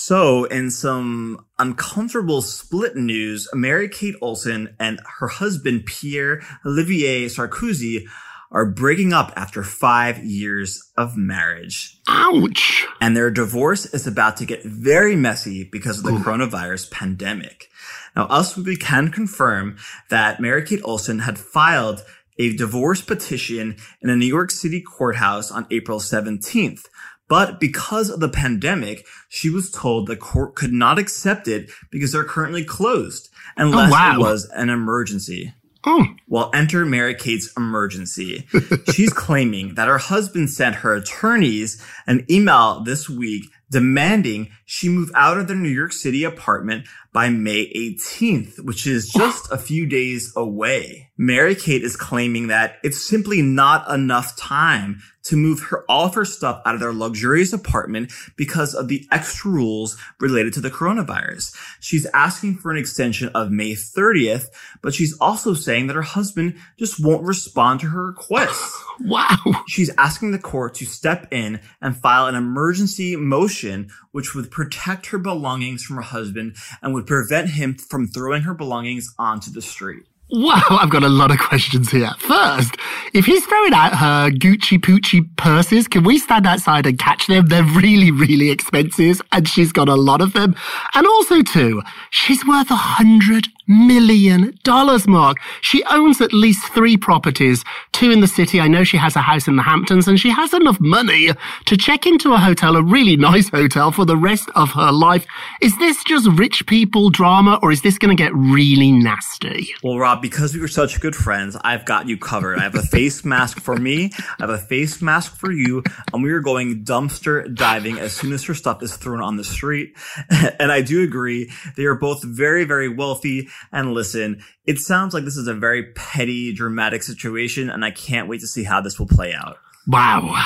So, 0.05 0.43
in 0.43 0.69
some 0.69 1.45
uncomfortable 1.57 2.41
split 2.41 2.97
news, 2.97 3.47
Mary 3.53 3.87
Kate 3.87 4.15
Olsen 4.21 4.75
and 4.77 4.99
her 5.17 5.29
husband 5.29 5.85
Pierre 5.85 6.41
Olivier 6.65 7.27
Sarkozy 7.27 8.07
are 8.51 8.65
breaking 8.65 9.13
up 9.13 9.31
after 9.37 9.63
five 9.63 10.21
years 10.21 10.91
of 10.97 11.15
marriage. 11.15 12.01
Ouch. 12.09 12.85
And 12.99 13.15
their 13.15 13.31
divorce 13.31 13.85
is 13.93 14.05
about 14.05 14.35
to 14.37 14.45
get 14.45 14.65
very 14.65 15.15
messy 15.15 15.63
because 15.63 15.99
of 15.99 16.03
the 16.03 16.11
coronavirus 16.11 16.91
pandemic. 16.91 17.69
Now, 18.13 18.25
Us 18.25 18.57
Weekly 18.57 18.75
can 18.75 19.09
confirm 19.09 19.77
that 20.09 20.41
Mary 20.41 20.65
Kate 20.65 20.81
Olsen 20.83 21.19
had 21.19 21.39
filed 21.39 22.03
a 22.37 22.55
divorce 22.55 23.01
petition 23.01 23.77
in 24.01 24.09
a 24.09 24.15
New 24.15 24.25
York 24.25 24.51
City 24.51 24.81
courthouse 24.81 25.51
on 25.51 25.67
April 25.71 25.99
17th. 25.99 26.85
But 27.29 27.59
because 27.59 28.09
of 28.09 28.19
the 28.19 28.29
pandemic, 28.29 29.05
she 29.29 29.49
was 29.49 29.71
told 29.71 30.07
the 30.07 30.15
court 30.15 30.55
could 30.55 30.73
not 30.73 30.99
accept 30.99 31.47
it 31.47 31.71
because 31.89 32.11
they're 32.11 32.23
currently 32.23 32.63
closed 32.63 33.29
unless 33.57 33.89
oh, 33.89 33.91
wow. 33.91 34.15
it 34.15 34.19
was 34.19 34.45
an 34.53 34.69
emergency. 34.69 35.53
Oh, 35.85 36.05
Well, 36.27 36.49
enter 36.53 36.85
Mary 36.85 37.13
Kate's 37.13 37.51
emergency. 37.57 38.47
She's 38.93 39.11
claiming 39.13 39.75
that 39.75 39.89
her 39.89 39.97
husband 39.97 40.49
sent 40.49 40.75
her 40.75 40.95
attorneys 40.95 41.83
an 42.07 42.25
email 42.29 42.81
this 42.81 43.09
week 43.09 43.45
demanding 43.69 44.49
she 44.65 44.89
move 44.89 45.11
out 45.15 45.37
of 45.37 45.47
their 45.47 45.57
New 45.57 45.69
York 45.69 45.93
City 45.93 46.23
apartment 46.23 46.85
by 47.11 47.29
May 47.29 47.71
18th, 47.73 48.59
which 48.63 48.87
is 48.87 49.09
just 49.09 49.51
a 49.51 49.57
few 49.57 49.85
days 49.85 50.33
away. 50.35 51.11
Mary 51.17 51.55
Kate 51.55 51.83
is 51.83 51.95
claiming 51.95 52.47
that 52.47 52.77
it's 52.83 53.05
simply 53.05 53.41
not 53.41 53.89
enough 53.89 54.35
time 54.35 55.01
to 55.23 55.37
move 55.37 55.61
her 55.69 55.85
all 55.87 56.07
of 56.07 56.15
her 56.15 56.25
stuff 56.25 56.61
out 56.65 56.75
of 56.75 56.81
their 56.81 56.91
luxurious 56.91 57.53
apartment 57.53 58.11
because 58.35 58.73
of 58.73 58.87
the 58.87 59.07
extra 59.11 59.49
rules 59.49 59.95
related 60.19 60.53
to 60.53 60.59
the 60.59 60.71
coronavirus. 60.71 61.55
She's 61.79 62.05
asking 62.13 62.57
for 62.57 62.71
an 62.71 62.77
extension 62.77 63.29
of 63.29 63.51
May 63.51 63.73
30th, 63.73 64.47
but 64.81 64.93
she's 64.93 65.17
also 65.19 65.53
saying 65.53 65.87
that 65.87 65.95
her 65.95 66.01
husband 66.01 66.57
just 66.77 67.03
won't 67.03 67.23
respond 67.23 67.79
to 67.81 67.87
her 67.87 68.05
requests. 68.05 68.83
wow. 69.01 69.37
She's 69.67 69.91
asking 69.97 70.31
the 70.31 70.39
court 70.39 70.75
to 70.75 70.85
step 70.85 71.27
in 71.31 71.59
and 71.81 71.97
file 71.97 72.27
an 72.27 72.35
emergency 72.35 73.15
motion 73.15 73.89
which 74.11 74.35
would 74.35 74.51
protect 74.51 75.07
her 75.07 75.17
belongings 75.17 75.83
from 75.83 75.97
her 75.97 76.01
husband 76.01 76.55
and 76.81 76.93
would 76.93 77.07
prevent 77.07 77.49
him 77.49 77.75
from 77.75 78.07
throwing 78.07 78.43
her 78.43 78.53
belongings 78.53 79.13
onto 79.17 79.51
the 79.51 79.61
street. 79.61 80.03
Wow, 80.35 80.63
I've 80.69 80.89
got 80.89 81.03
a 81.03 81.09
lot 81.09 81.29
of 81.29 81.37
questions 81.37 81.91
here. 81.91 82.09
First, 82.17 82.77
if 83.13 83.25
he's 83.25 83.45
throwing 83.45 83.73
out 83.73 83.93
her 83.93 84.31
Gucci 84.31 84.79
Poochie 84.79 85.23
purses, 85.35 85.87
can 85.87 86.03
we 86.03 86.17
stand 86.17 86.47
outside 86.47 86.87
and 86.87 86.97
catch 86.97 87.27
them? 87.27 87.45
They're 87.45 87.63
really, 87.63 88.09
really 88.09 88.49
expensive, 88.49 89.21
and 89.31 89.47
she's 89.47 89.71
got 89.71 89.89
a 89.89 89.95
lot 89.95 90.21
of 90.21 90.33
them. 90.33 90.55
And 90.95 91.05
also, 91.05 91.43
too, 91.43 91.83
she's 92.09 92.43
worth 92.47 92.71
a 92.71 92.75
hundred 92.75 93.47
million 93.67 94.57
dollars, 94.63 95.07
Mark. 95.07 95.37
She 95.61 95.83
owns 95.85 96.21
at 96.21 96.33
least 96.33 96.71
three 96.73 96.97
properties, 96.97 97.63
two 97.91 98.11
in 98.11 98.19
the 98.19 98.27
city. 98.27 98.59
I 98.59 98.67
know 98.67 98.83
she 98.83 98.97
has 98.97 99.15
a 99.15 99.21
house 99.21 99.47
in 99.47 99.55
the 99.55 99.63
Hamptons, 99.63 100.07
and 100.07 100.19
she 100.19 100.29
has 100.29 100.53
enough 100.53 100.79
money 100.79 101.31
to 101.65 101.77
check 101.77 102.05
into 102.05 102.33
a 102.33 102.37
hotel, 102.37 102.75
a 102.75 102.83
really 102.83 103.15
nice 103.15 103.49
hotel, 103.49 103.91
for 103.91 104.05
the 104.05 104.17
rest 104.17 104.49
of 104.55 104.71
her 104.71 104.91
life. 104.91 105.25
Is 105.61 105.77
this 105.77 106.03
just 106.03 106.27
rich 106.29 106.65
people 106.65 107.09
drama, 107.09 107.59
or 107.61 107.71
is 107.71 107.81
this 107.81 107.97
going 107.97 108.15
to 108.15 108.21
get 108.21 108.33
really 108.35 108.91
nasty? 108.91 109.69
Well, 109.83 109.97
Rob, 109.97 110.21
because 110.21 110.53
we 110.53 110.59
were 110.59 110.67
such 110.67 110.99
good 110.99 111.15
friends, 111.15 111.57
I've 111.63 111.85
got 111.85 112.07
you 112.07 112.17
covered. 112.17 112.59
I 112.59 112.63
have 112.63 112.75
a 112.75 112.81
face 112.81 113.23
mask 113.33 113.59
for 113.59 113.75
me. 113.77 114.11
I 114.17 114.43
have 114.43 114.49
a 114.49 114.57
face 114.57 115.01
mask 115.01 115.35
for 115.35 115.51
you. 115.51 115.83
And 116.13 116.23
we 116.23 116.31
are 116.31 116.39
going 116.39 116.83
dumpster 116.83 117.53
diving 117.53 117.99
as 117.99 118.13
soon 118.13 118.33
as 118.33 118.43
her 118.45 118.53
stuff 118.53 118.83
is 118.83 118.95
thrown 118.95 119.21
on 119.21 119.37
the 119.37 119.43
street. 119.43 119.95
And 120.59 120.71
I 120.71 120.81
do 120.81 121.03
agree. 121.03 121.51
They 121.75 121.85
are 121.85 121.95
both 121.95 122.23
very, 122.23 122.63
very 122.63 122.87
wealthy. 122.87 123.49
And 123.71 123.93
listen, 123.93 124.43
it 124.65 124.79
sounds 124.79 125.13
like 125.13 125.25
this 125.25 125.37
is 125.37 125.47
a 125.47 125.53
very 125.53 125.91
petty, 125.93 126.53
dramatic 126.53 127.03
situation. 127.03 127.69
And 127.69 127.83
I 127.83 127.91
can't 127.91 128.27
wait 128.27 128.41
to 128.41 128.47
see 128.47 128.63
how 128.63 128.81
this 128.81 128.99
will 128.99 129.07
play 129.07 129.33
out. 129.33 129.57
Wow. 129.87 130.41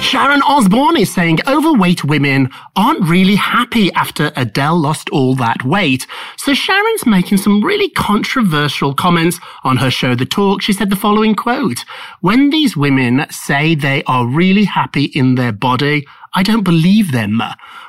Sharon 0.00 0.42
Osbourne 0.42 0.96
is 0.96 1.12
saying 1.12 1.40
overweight 1.48 2.04
women 2.04 2.50
aren't 2.76 3.08
really 3.08 3.34
happy 3.34 3.90
after 3.94 4.30
Adele 4.36 4.78
lost 4.78 5.08
all 5.10 5.34
that 5.36 5.64
weight. 5.64 6.06
So 6.36 6.54
Sharon's 6.54 7.04
making 7.04 7.38
some 7.38 7.64
really 7.64 7.88
controversial 7.88 8.94
comments 8.94 9.40
on 9.64 9.78
her 9.78 9.90
show 9.90 10.14
The 10.14 10.26
Talk. 10.26 10.62
She 10.62 10.72
said 10.72 10.90
the 10.90 10.94
following 10.94 11.34
quote, 11.34 11.84
when 12.20 12.50
these 12.50 12.76
women 12.76 13.26
say 13.30 13.74
they 13.74 14.04
are 14.06 14.26
really 14.26 14.64
happy 14.64 15.04
in 15.06 15.34
their 15.34 15.52
body, 15.52 16.06
I 16.34 16.42
don't 16.42 16.64
believe 16.64 17.12
them. 17.12 17.40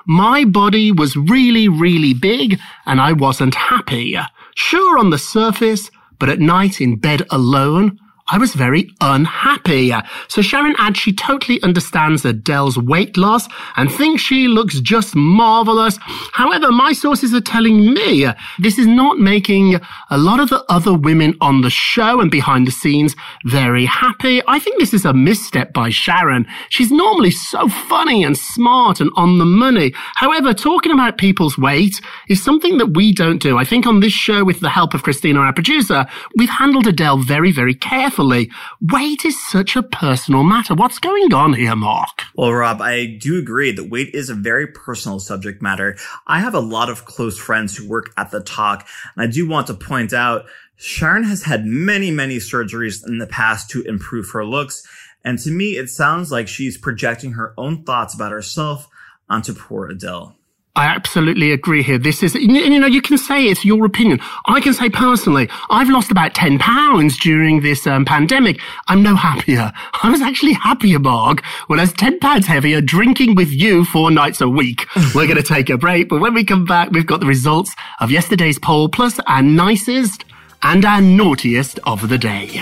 My 0.05 0.45
body 0.45 0.91
was 0.91 1.15
really, 1.15 1.67
really 1.67 2.13
big 2.13 2.59
and 2.85 3.01
I 3.01 3.13
wasn't 3.13 3.55
happy. 3.55 4.17
Sure 4.55 4.99
on 4.99 5.09
the 5.09 5.17
surface, 5.17 5.89
but 6.19 6.29
at 6.29 6.39
night 6.39 6.79
in 6.79 6.97
bed 6.97 7.25
alone, 7.31 7.99
I 8.27 8.39
was 8.39 8.55
very 8.55 8.89
unhappy. 9.01 9.93
So 10.29 10.41
Sharon 10.41 10.73
adds 10.79 10.97
she 10.97 11.13
totally 11.13 11.61
understands 11.61 12.25
Adele's 12.25 12.75
weight 12.75 13.17
loss 13.17 13.47
and 13.75 13.91
thinks 13.91 14.23
she 14.23 14.47
looks 14.47 14.79
just 14.79 15.15
marvelous. 15.15 15.99
However, 16.33 16.71
my 16.71 16.91
sources 16.91 17.35
are 17.35 17.41
telling 17.41 17.93
me 17.93 18.25
this 18.57 18.79
is 18.79 18.87
not 18.87 19.19
making 19.19 19.79
a 20.09 20.17
lot 20.17 20.39
of 20.39 20.49
the 20.49 20.65
other 20.69 20.91
women 20.91 21.35
on 21.39 21.61
the 21.61 21.69
show 21.69 22.19
and 22.19 22.31
behind 22.31 22.65
the 22.65 22.71
scenes 22.71 23.15
very 23.45 23.85
happy. 23.85 24.41
I 24.47 24.57
think 24.57 24.79
this 24.79 24.95
is 24.95 25.05
a 25.05 25.13
misstep 25.13 25.71
by 25.71 25.89
Sharon. 25.89 26.47
She's 26.69 26.89
normally 26.89 27.29
so 27.29 27.69
funny 27.69 28.23
and 28.23 28.35
smart 28.35 29.01
and 29.01 29.11
on 29.15 29.37
the 29.37 29.45
money. 29.45 29.93
However, 30.15 30.51
talking 30.55 30.91
about 30.91 31.19
people's 31.19 31.59
weight 31.59 32.01
is 32.27 32.43
something 32.43 32.79
that 32.79 32.95
we 32.95 33.13
don't 33.13 33.39
do. 33.39 33.59
I 33.59 33.65
think 33.65 33.85
on 33.85 33.99
this 33.99 34.13
show, 34.13 34.43
with 34.43 34.61
the 34.61 34.69
help 34.69 34.95
of 34.95 35.03
Christina, 35.03 35.41
our 35.41 35.53
producer, 35.53 36.07
we've 36.35 36.49
handled 36.49 36.87
Adele 36.87 37.19
very, 37.19 37.51
very 37.51 37.75
carefully. 37.75 38.14
Weight 38.17 39.25
is 39.25 39.47
such 39.47 39.75
a 39.75 39.83
personal 39.83 40.43
matter. 40.43 40.73
What's 40.73 40.99
going 40.99 41.33
on 41.33 41.53
here, 41.53 41.75
Mark? 41.75 42.23
Well, 42.35 42.53
Rob, 42.53 42.81
I 42.81 43.05
do 43.05 43.37
agree 43.37 43.71
that 43.71 43.89
weight 43.89 44.13
is 44.13 44.29
a 44.29 44.35
very 44.35 44.67
personal 44.67 45.19
subject 45.19 45.61
matter. 45.61 45.97
I 46.27 46.39
have 46.39 46.53
a 46.53 46.59
lot 46.59 46.89
of 46.89 47.05
close 47.05 47.37
friends 47.37 47.75
who 47.75 47.87
work 47.87 48.11
at 48.17 48.31
the 48.31 48.41
talk, 48.41 48.87
and 49.15 49.27
I 49.27 49.31
do 49.31 49.47
want 49.47 49.67
to 49.67 49.73
point 49.73 50.13
out 50.13 50.45
Sharon 50.77 51.23
has 51.23 51.43
had 51.43 51.65
many, 51.65 52.11
many 52.11 52.37
surgeries 52.37 53.05
in 53.05 53.17
the 53.17 53.27
past 53.27 53.69
to 53.71 53.81
improve 53.83 54.29
her 54.31 54.45
looks. 54.45 54.87
And 55.23 55.39
to 55.39 55.51
me, 55.51 55.77
it 55.77 55.89
sounds 55.89 56.31
like 56.31 56.47
she's 56.47 56.77
projecting 56.77 57.33
her 57.33 57.53
own 57.57 57.83
thoughts 57.83 58.13
about 58.13 58.31
herself 58.31 58.87
onto 59.29 59.53
poor 59.53 59.87
Adele. 59.87 60.37
I 60.75 60.87
absolutely 60.87 61.51
agree 61.51 61.83
here. 61.83 61.97
This 61.97 62.21
is, 62.21 62.35
you 62.35 62.79
know, 62.79 62.87
you 62.87 63.01
can 63.01 63.17
say 63.17 63.45
it's 63.45 63.63
your 63.63 63.85
opinion. 63.85 64.19
I 64.47 64.59
can 64.59 64.73
say 64.73 64.89
personally, 64.89 65.49
I've 65.69 65.89
lost 65.89 66.11
about 66.11 66.33
10 66.35 66.59
pounds 66.59 67.17
during 67.17 67.61
this 67.61 67.87
um, 67.87 68.03
pandemic. 68.03 68.59
I'm 68.87 69.01
no 69.01 69.15
happier. 69.15 69.71
I 70.03 70.09
was 70.09 70.21
actually 70.21 70.53
happier, 70.53 70.99
Mark, 70.99 71.43
when 71.67 71.79
I 71.79 71.83
was 71.83 71.93
10 71.93 72.19
pounds 72.19 72.45
heavier 72.45 72.81
drinking 72.81 73.35
with 73.35 73.51
you 73.51 73.85
four 73.85 74.11
nights 74.11 74.41
a 74.41 74.49
week. 74.49 74.85
We're 75.15 75.27
going 75.27 75.37
to 75.37 75.43
take 75.43 75.69
a 75.69 75.77
break, 75.77 76.09
but 76.09 76.19
when 76.19 76.33
we 76.33 76.43
come 76.43 76.65
back, 76.65 76.91
we've 76.91 77.07
got 77.07 77.21
the 77.21 77.25
results 77.25 77.73
of 78.01 78.11
yesterday's 78.11 78.59
poll 78.59 78.89
plus 78.89 79.19
our 79.27 79.41
nicest 79.41 80.25
and 80.61 80.83
our 80.83 80.99
naughtiest 81.01 81.79
of 81.85 82.09
the 82.09 82.17
day. 82.17 82.61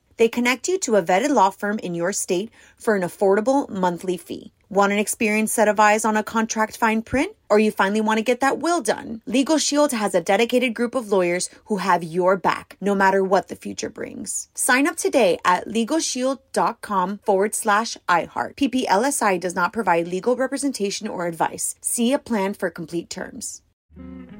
They 0.21 0.29
connect 0.29 0.67
you 0.67 0.77
to 0.81 0.97
a 0.97 1.01
vetted 1.01 1.31
law 1.31 1.49
firm 1.49 1.79
in 1.79 1.95
your 1.95 2.13
state 2.13 2.51
for 2.77 2.95
an 2.95 3.01
affordable 3.01 3.67
monthly 3.67 4.17
fee. 4.17 4.51
Want 4.69 4.93
an 4.93 4.99
experienced 4.99 5.55
set 5.55 5.67
of 5.67 5.79
eyes 5.79 6.05
on 6.05 6.15
a 6.15 6.21
contract 6.21 6.77
fine 6.77 7.01
print? 7.01 7.35
Or 7.49 7.57
you 7.57 7.71
finally 7.71 8.01
want 8.01 8.19
to 8.19 8.23
get 8.23 8.39
that 8.41 8.59
will 8.59 8.83
done? 8.83 9.23
Legal 9.25 9.57
Shield 9.57 9.93
has 9.93 10.13
a 10.13 10.21
dedicated 10.21 10.75
group 10.75 10.93
of 10.93 11.11
lawyers 11.11 11.49
who 11.65 11.77
have 11.77 12.03
your 12.03 12.37
back, 12.37 12.77
no 12.79 12.93
matter 12.93 13.23
what 13.23 13.47
the 13.47 13.55
future 13.55 13.89
brings. 13.89 14.47
Sign 14.53 14.85
up 14.85 14.95
today 14.95 15.39
at 15.43 15.67
LegalShield.com 15.67 17.21
forward 17.25 17.55
slash 17.55 17.97
iHeart. 18.07 18.57
PPLSI 18.57 19.39
does 19.39 19.55
not 19.55 19.73
provide 19.73 20.07
legal 20.07 20.35
representation 20.35 21.07
or 21.07 21.25
advice. 21.25 21.73
See 21.81 22.13
a 22.13 22.19
plan 22.19 22.53
for 22.53 22.69
complete 22.69 23.09
terms. 23.09 23.63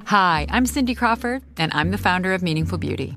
Hi, 0.04 0.46
I'm 0.48 0.64
Cindy 0.64 0.94
Crawford, 0.94 1.42
and 1.56 1.72
I'm 1.74 1.90
the 1.90 1.98
founder 1.98 2.32
of 2.32 2.40
Meaningful 2.40 2.78
Beauty. 2.78 3.16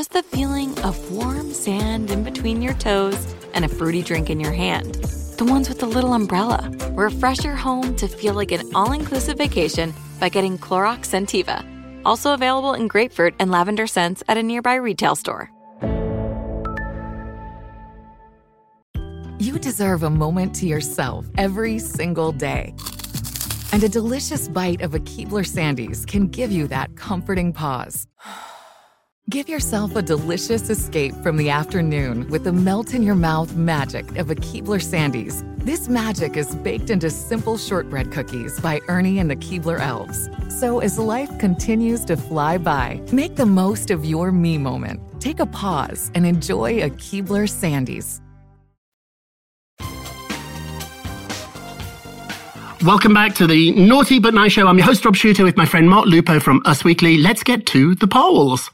just 0.00 0.12
the 0.12 0.22
feeling 0.34 0.78
of 0.78 1.12
warm 1.12 1.52
sand 1.52 2.10
in 2.10 2.24
between 2.24 2.62
your 2.62 2.72
toes 2.72 3.34
and 3.52 3.66
a 3.66 3.68
fruity 3.68 4.00
drink 4.00 4.30
in 4.30 4.40
your 4.40 4.50
hand. 4.50 4.94
The 5.36 5.44
ones 5.44 5.68
with 5.68 5.80
the 5.80 5.86
little 5.86 6.14
umbrella. 6.14 6.70
Refresh 6.92 7.44
your 7.44 7.54
home 7.54 7.94
to 7.96 8.08
feel 8.08 8.32
like 8.32 8.50
an 8.50 8.62
all 8.74 8.92
inclusive 8.92 9.36
vacation 9.36 9.92
by 10.18 10.30
getting 10.30 10.56
Clorox 10.56 11.00
Scentiva. 11.00 11.62
Also 12.06 12.32
available 12.32 12.72
in 12.72 12.88
grapefruit 12.88 13.34
and 13.38 13.50
lavender 13.50 13.86
scents 13.86 14.22
at 14.26 14.38
a 14.38 14.42
nearby 14.42 14.76
retail 14.76 15.14
store. 15.16 15.50
You 19.38 19.58
deserve 19.58 20.02
a 20.02 20.08
moment 20.08 20.54
to 20.60 20.66
yourself 20.66 21.26
every 21.36 21.78
single 21.78 22.32
day. 22.32 22.74
And 23.70 23.84
a 23.84 23.88
delicious 23.90 24.48
bite 24.48 24.80
of 24.80 24.94
a 24.94 25.00
Keebler 25.00 25.44
Sandies 25.44 26.06
can 26.06 26.28
give 26.28 26.50
you 26.50 26.68
that 26.68 26.96
comforting 26.96 27.52
pause. 27.52 28.06
Give 29.30 29.48
yourself 29.48 29.94
a 29.94 30.02
delicious 30.02 30.68
escape 30.70 31.14
from 31.22 31.36
the 31.36 31.50
afternoon 31.50 32.28
with 32.30 32.42
the 32.42 32.52
melt 32.52 32.94
in 32.94 33.04
your 33.04 33.14
mouth 33.14 33.54
magic 33.54 34.16
of 34.16 34.28
a 34.28 34.34
Keebler 34.34 34.82
Sandies. 34.82 35.44
This 35.64 35.88
magic 35.88 36.36
is 36.36 36.52
baked 36.56 36.90
into 36.90 37.10
simple 37.10 37.56
shortbread 37.56 38.10
cookies 38.10 38.58
by 38.58 38.80
Ernie 38.88 39.20
and 39.20 39.30
the 39.30 39.36
Keebler 39.36 39.78
Elves. 39.78 40.28
So 40.48 40.80
as 40.80 40.98
life 40.98 41.30
continues 41.38 42.04
to 42.06 42.16
fly 42.16 42.58
by, 42.58 43.00
make 43.12 43.36
the 43.36 43.46
most 43.46 43.92
of 43.92 44.04
your 44.04 44.32
me 44.32 44.58
moment. 44.58 45.00
Take 45.20 45.38
a 45.38 45.46
pause 45.46 46.10
and 46.16 46.26
enjoy 46.26 46.82
a 46.82 46.90
Keebler 46.90 47.46
Sandies. 47.46 48.20
Welcome 52.84 53.14
back 53.14 53.36
to 53.36 53.46
the 53.46 53.70
Naughty 53.72 54.18
But 54.18 54.34
Nice 54.34 54.50
Show. 54.54 54.66
I'm 54.66 54.76
your 54.76 54.86
host, 54.86 55.04
Rob 55.04 55.14
Shuter, 55.14 55.44
with 55.44 55.56
my 55.56 55.66
friend 55.66 55.88
Mark 55.88 56.06
Lupo 56.06 56.40
from 56.40 56.62
Us 56.64 56.82
Weekly. 56.82 57.16
Let's 57.16 57.44
get 57.44 57.64
to 57.66 57.94
the 57.94 58.08
polls. 58.08 58.68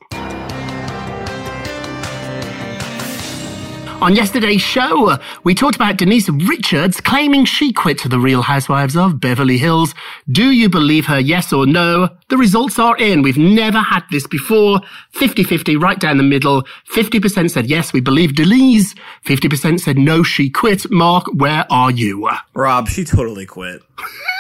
On 4.03 4.15
yesterday's 4.15 4.61
show, 4.61 5.17
we 5.43 5.55
talked 5.55 5.75
about 5.75 5.97
Denise 5.97 6.29
Richards 6.29 7.01
claiming 7.01 7.47
she 7.47 7.73
quit 7.73 8.03
The 8.03 8.19
Real 8.19 8.43
Housewives 8.43 8.95
of 8.95 9.21
Beverly 9.21 9.57
Hills. 9.57 9.95
Do 10.31 10.51
you 10.51 10.69
believe 10.69 11.07
her, 11.07 11.19
yes 11.19 11.51
or 11.51 11.65
no? 11.67 12.11
The 12.29 12.37
results 12.37 12.79
are 12.79 12.97
in. 12.99 13.23
We've 13.23 13.39
never 13.39 13.79
had 13.79 14.05
this 14.11 14.27
before. 14.27 14.81
50-50 15.15 15.81
right 15.81 15.99
down 15.99 16.19
the 16.19 16.23
middle. 16.23 16.65
50% 16.93 17.51
said 17.51 17.67
yes, 17.67 17.95
we 17.95 18.01
believe 18.01 18.35
Denise. 18.35 18.95
50% 19.25 19.81
said 19.81 19.97
no, 19.97 20.23
she 20.23 20.51
quit. 20.51 20.91
Mark, 20.91 21.25
where 21.33 21.65
are 21.71 21.91
you? 21.91 22.29
Rob, 22.55 22.89
she 22.89 23.03
totally 23.03 23.47
quit. 23.47 23.81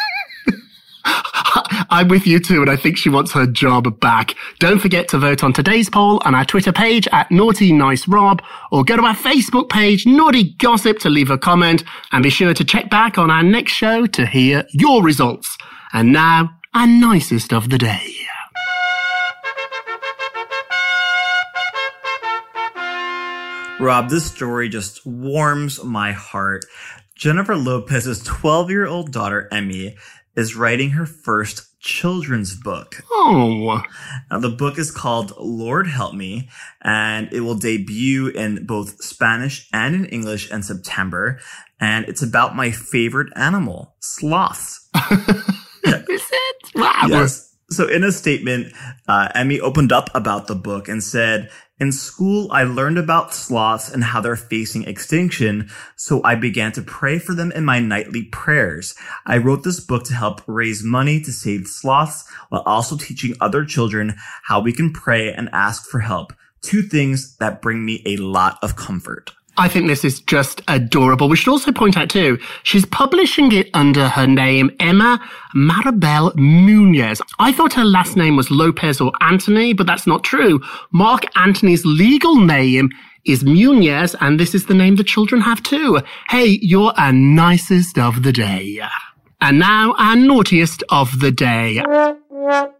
I'm 1.90 2.08
with 2.08 2.26
you 2.26 2.38
too, 2.38 2.60
and 2.60 2.70
I 2.70 2.76
think 2.76 2.96
she 2.96 3.08
wants 3.08 3.32
her 3.32 3.46
job 3.46 4.00
back. 4.00 4.34
Don't 4.58 4.78
forget 4.78 5.08
to 5.08 5.18
vote 5.18 5.42
on 5.42 5.52
today's 5.52 5.88
poll 5.88 6.20
on 6.24 6.34
our 6.34 6.44
Twitter 6.44 6.72
page 6.72 7.08
at 7.12 7.30
Naughty 7.30 7.72
Nice 7.72 8.06
Rob, 8.08 8.42
or 8.70 8.84
go 8.84 8.96
to 8.96 9.02
our 9.02 9.14
Facebook 9.14 9.68
page, 9.68 10.06
Naughty 10.06 10.54
Gossip, 10.58 10.98
to 11.00 11.10
leave 11.10 11.30
a 11.30 11.38
comment, 11.38 11.84
and 12.12 12.22
be 12.22 12.30
sure 12.30 12.54
to 12.54 12.64
check 12.64 12.90
back 12.90 13.18
on 13.18 13.30
our 13.30 13.42
next 13.42 13.72
show 13.72 14.06
to 14.06 14.26
hear 14.26 14.66
your 14.72 15.02
results. 15.02 15.56
And 15.92 16.12
now, 16.12 16.58
our 16.74 16.86
nicest 16.86 17.52
of 17.52 17.70
the 17.70 17.78
day. 17.78 18.12
Rob, 23.78 24.08
this 24.08 24.24
story 24.24 24.70
just 24.70 25.04
warms 25.06 25.84
my 25.84 26.12
heart. 26.12 26.64
Jennifer 27.14 27.56
Lopez's 27.56 28.22
12 28.22 28.70
year 28.70 28.86
old 28.86 29.12
daughter, 29.12 29.48
Emme, 29.52 29.94
is 30.36 30.54
writing 30.54 30.90
her 30.90 31.06
first 31.06 31.78
children's 31.80 32.54
book. 32.56 33.02
Oh. 33.10 33.82
Now, 34.30 34.38
the 34.38 34.50
book 34.50 34.78
is 34.78 34.90
called 34.90 35.32
Lord 35.38 35.86
Help 35.86 36.14
Me, 36.14 36.48
and 36.82 37.32
it 37.32 37.40
will 37.40 37.54
debut 37.54 38.28
in 38.28 38.66
both 38.66 39.02
Spanish 39.02 39.68
and 39.72 39.94
in 39.94 40.04
English 40.06 40.50
in 40.50 40.62
September. 40.62 41.38
And 41.80 42.06
it's 42.06 42.22
about 42.22 42.56
my 42.56 42.70
favorite 42.70 43.32
animal, 43.36 43.94
sloths. 44.00 44.88
Is 45.84 46.30
it? 46.32 46.72
Wow. 46.74 47.06
Yes. 47.08 47.54
So 47.70 47.88
in 47.88 48.04
a 48.04 48.12
statement, 48.12 48.72
uh, 49.08 49.28
Emme 49.34 49.60
opened 49.60 49.92
up 49.92 50.08
about 50.14 50.46
the 50.46 50.54
book 50.54 50.88
and 50.88 51.02
said, 51.02 51.50
in 51.78 51.92
school, 51.92 52.50
I 52.50 52.62
learned 52.62 52.96
about 52.96 53.34
sloths 53.34 53.90
and 53.92 54.02
how 54.02 54.22
they're 54.22 54.34
facing 54.34 54.84
extinction. 54.84 55.68
So 55.94 56.22
I 56.24 56.34
began 56.34 56.72
to 56.72 56.82
pray 56.82 57.18
for 57.18 57.34
them 57.34 57.52
in 57.52 57.66
my 57.66 57.80
nightly 57.80 58.24
prayers. 58.24 58.94
I 59.26 59.36
wrote 59.36 59.62
this 59.62 59.80
book 59.80 60.04
to 60.04 60.14
help 60.14 60.40
raise 60.46 60.82
money 60.82 61.20
to 61.20 61.32
save 61.32 61.66
sloths 61.66 62.26
while 62.48 62.62
also 62.62 62.96
teaching 62.96 63.34
other 63.42 63.64
children 63.66 64.14
how 64.44 64.60
we 64.60 64.72
can 64.72 64.90
pray 64.90 65.32
and 65.32 65.50
ask 65.52 65.86
for 65.86 66.00
help. 66.00 66.32
Two 66.62 66.80
things 66.80 67.36
that 67.36 67.60
bring 67.60 67.84
me 67.84 68.02
a 68.06 68.16
lot 68.16 68.58
of 68.62 68.76
comfort. 68.76 69.32
I 69.58 69.68
think 69.68 69.86
this 69.86 70.04
is 70.04 70.20
just 70.20 70.60
adorable. 70.68 71.28
We 71.28 71.36
should 71.36 71.50
also 71.50 71.72
point 71.72 71.96
out 71.96 72.10
too, 72.10 72.38
she's 72.62 72.84
publishing 72.84 73.52
it 73.52 73.70
under 73.72 74.08
her 74.08 74.26
name, 74.26 74.70
Emma 74.80 75.18
Maribel 75.54 76.34
Muñiz. 76.34 77.20
I 77.38 77.52
thought 77.52 77.72
her 77.72 77.84
last 77.84 78.16
name 78.16 78.36
was 78.36 78.50
Lopez 78.50 79.00
or 79.00 79.12
Anthony, 79.20 79.72
but 79.72 79.86
that's 79.86 80.06
not 80.06 80.24
true. 80.24 80.60
Marc 80.92 81.24
Anthony's 81.36 81.84
legal 81.86 82.36
name 82.36 82.90
is 83.24 83.44
Muñiz, 83.44 84.14
and 84.20 84.38
this 84.38 84.54
is 84.54 84.66
the 84.66 84.74
name 84.74 84.96
the 84.96 85.04
children 85.04 85.40
have 85.40 85.62
too. 85.62 86.00
Hey, 86.28 86.58
you're 86.60 86.92
our 86.96 87.12
nicest 87.12 87.98
of 87.98 88.22
the 88.22 88.32
day. 88.32 88.80
And 89.40 89.58
now 89.58 89.94
our 89.98 90.16
naughtiest 90.16 90.82
of 90.90 91.20
the 91.20 91.30
day. 91.30 91.82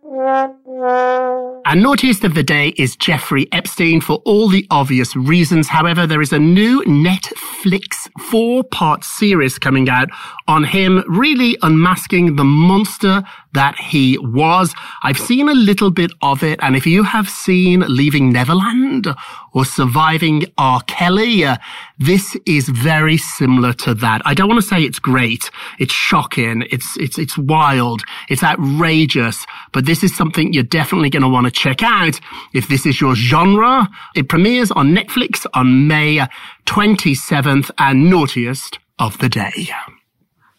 Our 0.08 1.74
naughtiest 1.74 2.22
of 2.22 2.34
the 2.34 2.44
day 2.44 2.68
is 2.76 2.94
Jeffrey 2.94 3.48
Epstein 3.50 4.00
for 4.00 4.22
all 4.24 4.48
the 4.48 4.64
obvious 4.70 5.16
reasons. 5.16 5.68
However, 5.68 6.06
there 6.06 6.22
is 6.22 6.32
a 6.32 6.38
new 6.38 6.82
Netflix 6.84 8.08
four 8.30 8.62
part 8.62 9.02
series 9.02 9.58
coming 9.58 9.88
out 9.88 10.08
on 10.46 10.62
him 10.62 11.02
really 11.08 11.56
unmasking 11.62 12.36
the 12.36 12.44
monster 12.44 13.24
that 13.54 13.74
he 13.80 14.16
was. 14.18 14.72
I've 15.02 15.18
seen 15.18 15.48
a 15.48 15.54
little 15.54 15.90
bit 15.90 16.12
of 16.22 16.44
it. 16.44 16.60
And 16.62 16.76
if 16.76 16.86
you 16.86 17.02
have 17.02 17.28
seen 17.28 17.80
Leaving 17.88 18.30
Neverland 18.30 19.08
or 19.56 19.64
Surviving 19.64 20.44
R. 20.58 20.82
Kelly, 20.82 21.42
uh, 21.42 21.56
this 21.98 22.36
is 22.44 22.68
very 22.68 23.16
similar 23.16 23.72
to 23.72 23.94
that. 23.94 24.20
I 24.26 24.34
don't 24.34 24.50
want 24.50 24.60
to 24.60 24.66
say 24.66 24.82
it's 24.82 24.98
great. 24.98 25.50
It's 25.78 25.94
shocking. 25.94 26.64
It's, 26.70 26.94
it's, 26.98 27.18
it's 27.18 27.38
wild. 27.38 28.02
It's 28.28 28.42
outrageous. 28.42 29.46
But 29.72 29.86
this 29.86 30.04
is 30.04 30.14
something 30.14 30.52
you're 30.52 30.62
definitely 30.62 31.08
going 31.08 31.22
to 31.22 31.28
want 31.30 31.46
to 31.46 31.50
check 31.50 31.82
out 31.82 32.20
if 32.52 32.68
this 32.68 32.84
is 32.84 33.00
your 33.00 33.14
genre. 33.14 33.88
It 34.14 34.28
premieres 34.28 34.70
on 34.72 34.94
Netflix 34.94 35.46
on 35.54 35.88
May 35.88 36.20
27th 36.66 37.70
and 37.78 38.10
naughtiest 38.10 38.78
of 38.98 39.16
the 39.18 39.30
day. 39.30 39.70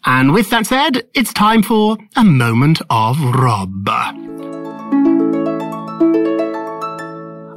And 0.06 0.32
with 0.32 0.50
that 0.50 0.66
said, 0.66 1.06
it's 1.14 1.32
time 1.32 1.62
for 1.62 1.98
a 2.16 2.24
moment 2.24 2.80
of 2.90 3.22
Rob. 3.22 4.67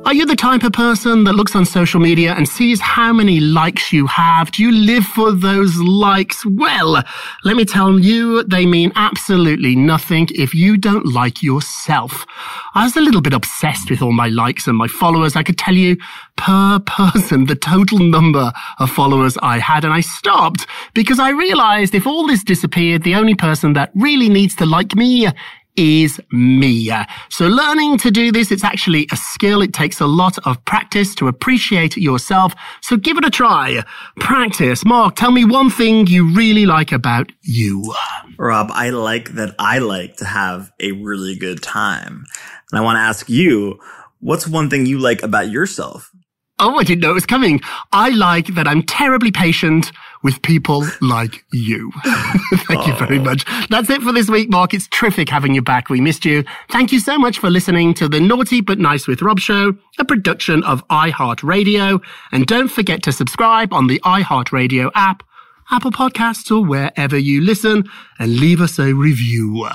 Are 0.03 0.15
you 0.15 0.25
the 0.25 0.35
type 0.35 0.63
of 0.63 0.73
person 0.73 1.25
that 1.25 1.33
looks 1.33 1.55
on 1.55 1.63
social 1.63 1.99
media 1.99 2.33
and 2.33 2.47
sees 2.47 2.81
how 2.81 3.13
many 3.13 3.39
likes 3.39 3.93
you 3.93 4.07
have? 4.07 4.51
Do 4.51 4.63
you 4.63 4.71
live 4.71 5.05
for 5.05 5.31
those 5.31 5.77
likes? 5.77 6.43
Well, 6.43 7.03
let 7.43 7.55
me 7.55 7.65
tell 7.65 7.99
you, 7.99 8.43
they 8.43 8.65
mean 8.65 8.91
absolutely 8.95 9.75
nothing 9.75 10.27
if 10.31 10.55
you 10.55 10.75
don't 10.75 11.05
like 11.05 11.43
yourself. 11.43 12.25
I 12.73 12.83
was 12.83 12.97
a 12.97 13.01
little 13.01 13.21
bit 13.21 13.33
obsessed 13.33 13.91
with 13.91 14.01
all 14.01 14.11
my 14.11 14.27
likes 14.27 14.67
and 14.67 14.75
my 14.75 14.87
followers. 14.87 15.35
I 15.35 15.43
could 15.43 15.59
tell 15.59 15.75
you 15.75 15.97
per 16.35 16.79
person 16.85 17.45
the 17.45 17.55
total 17.55 17.99
number 17.99 18.51
of 18.79 18.89
followers 18.89 19.37
I 19.43 19.59
had 19.59 19.85
and 19.85 19.93
I 19.93 20.01
stopped 20.01 20.65
because 20.95 21.19
I 21.19 21.29
realized 21.29 21.93
if 21.93 22.07
all 22.07 22.25
this 22.25 22.43
disappeared, 22.43 23.03
the 23.03 23.15
only 23.15 23.35
person 23.35 23.73
that 23.73 23.91
really 23.93 24.29
needs 24.29 24.55
to 24.55 24.65
like 24.65 24.95
me 24.95 25.27
is 25.75 26.19
me. 26.31 26.91
So 27.29 27.47
learning 27.47 27.97
to 27.99 28.11
do 28.11 28.31
this, 28.31 28.51
it's 28.51 28.63
actually 28.63 29.07
a 29.11 29.15
skill. 29.15 29.61
It 29.61 29.73
takes 29.73 29.99
a 29.99 30.07
lot 30.07 30.37
of 30.45 30.63
practice 30.65 31.15
to 31.15 31.27
appreciate 31.27 31.97
yourself. 31.97 32.53
So 32.81 32.97
give 32.97 33.17
it 33.17 33.25
a 33.25 33.29
try. 33.29 33.83
Practice. 34.19 34.85
Mark, 34.85 35.15
tell 35.15 35.31
me 35.31 35.45
one 35.45 35.69
thing 35.69 36.07
you 36.07 36.33
really 36.33 36.65
like 36.65 36.91
about 36.91 37.31
you. 37.41 37.93
Rob, 38.37 38.69
I 38.71 38.89
like 38.89 39.31
that 39.35 39.55
I 39.59 39.79
like 39.79 40.17
to 40.17 40.25
have 40.25 40.71
a 40.79 40.91
really 40.93 41.35
good 41.35 41.61
time. 41.61 42.25
And 42.71 42.79
I 42.79 42.81
want 42.81 42.97
to 42.97 43.01
ask 43.01 43.29
you, 43.29 43.79
what's 44.19 44.47
one 44.47 44.69
thing 44.69 44.85
you 44.85 44.99
like 44.99 45.23
about 45.23 45.49
yourself? 45.49 46.11
Oh, 46.59 46.77
I 46.77 46.83
didn't 46.83 47.01
know 47.01 47.09
it 47.09 47.15
was 47.15 47.25
coming. 47.25 47.59
I 47.91 48.09
like 48.09 48.53
that 48.53 48.67
I'm 48.67 48.83
terribly 48.83 49.31
patient 49.31 49.91
with 50.23 50.41
people 50.41 50.85
like 51.01 51.43
you. 51.51 51.91
Thank 52.67 52.87
you 52.87 52.95
very 52.95 53.19
oh. 53.19 53.23
much. 53.23 53.45
That's 53.69 53.89
it 53.89 54.01
for 54.01 54.11
this 54.11 54.29
week, 54.29 54.49
Mark. 54.49 54.73
It's 54.73 54.87
terrific 54.87 55.29
having 55.29 55.55
you 55.55 55.61
back. 55.61 55.89
We 55.89 56.01
missed 56.01 56.25
you. 56.25 56.43
Thank 56.69 56.91
you 56.91 56.99
so 56.99 57.17
much 57.17 57.39
for 57.39 57.49
listening 57.49 57.93
to 57.95 58.07
the 58.07 58.19
Naughty 58.19 58.61
But 58.61 58.79
Nice 58.79 59.07
with 59.07 59.21
Rob 59.21 59.39
show, 59.39 59.73
a 59.99 60.05
production 60.05 60.63
of 60.63 60.87
iHeartRadio. 60.89 62.01
And 62.31 62.45
don't 62.45 62.69
forget 62.69 63.03
to 63.03 63.11
subscribe 63.11 63.73
on 63.73 63.87
the 63.87 63.99
iHeartRadio 64.01 64.91
app 64.95 65.23
Apple 65.71 65.91
Podcasts, 65.91 66.51
or 66.51 66.65
wherever 66.65 67.17
you 67.17 67.39
listen, 67.39 67.89
and 68.21 68.39
leave 68.39 68.61
us 68.61 68.77
a 68.77 68.93
review. 68.93 69.67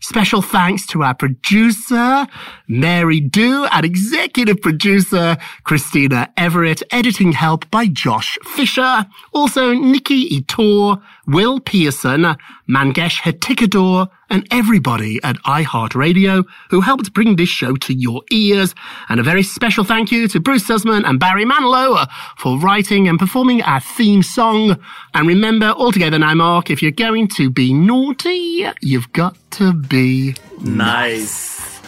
Special 0.00 0.42
thanks 0.42 0.86
to 0.88 1.02
our 1.02 1.14
producer, 1.14 2.26
Mary 2.68 3.20
Dew, 3.20 3.64
and 3.72 3.86
executive 3.86 4.60
producer, 4.60 5.38
Christina 5.64 6.30
Everett, 6.36 6.82
editing 6.90 7.32
help 7.32 7.70
by 7.70 7.86
Josh 7.86 8.36
Fisher. 8.44 9.06
Also, 9.32 9.72
Nikki 9.72 10.28
Ettore, 10.36 11.00
Will 11.26 11.58
Pearson, 11.58 12.36
Mangesh 12.68 13.22
Hattikudur, 13.22 14.08
and 14.28 14.46
everybody 14.50 15.20
at 15.22 15.36
iHeartRadio 15.44 16.44
who 16.70 16.80
helped 16.80 17.12
bring 17.12 17.36
this 17.36 17.48
show 17.48 17.76
to 17.76 17.94
your 17.94 18.22
ears. 18.30 18.74
And 19.08 19.20
a 19.20 19.22
very 19.22 19.42
special 19.42 19.84
thank 19.84 20.10
you 20.10 20.26
to 20.28 20.40
Bruce 20.40 20.66
Sussman 20.66 21.04
and 21.04 21.20
Barry 21.20 21.44
Manilow 21.44 22.06
for 22.36 22.58
writing 22.58 23.08
and 23.08 23.18
performing 23.18 23.62
our 23.62 23.80
theme 23.80 24.22
song. 24.22 24.76
And 25.14 25.28
remember, 25.28 25.66
altogether 25.66 26.18
now, 26.18 26.34
Mark, 26.34 26.70
if 26.70 26.82
you're 26.82 26.90
going 26.90 27.28
to 27.36 27.50
be 27.50 27.72
naughty, 27.86 28.66
you've 28.80 29.12
got 29.12 29.36
to 29.52 29.72
be 29.72 30.34
Nice. 30.60 31.80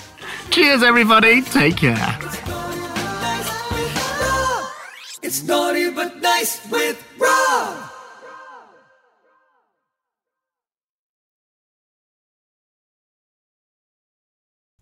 Cheers, 0.51 0.83
everybody. 0.83 1.43
Take 1.43 1.77
care. 1.79 2.19
It's 5.23 5.43
naughty 5.43 5.91
but 5.91 6.21
nice 6.23 6.71
with 6.71 7.03
Rob. 7.19 7.91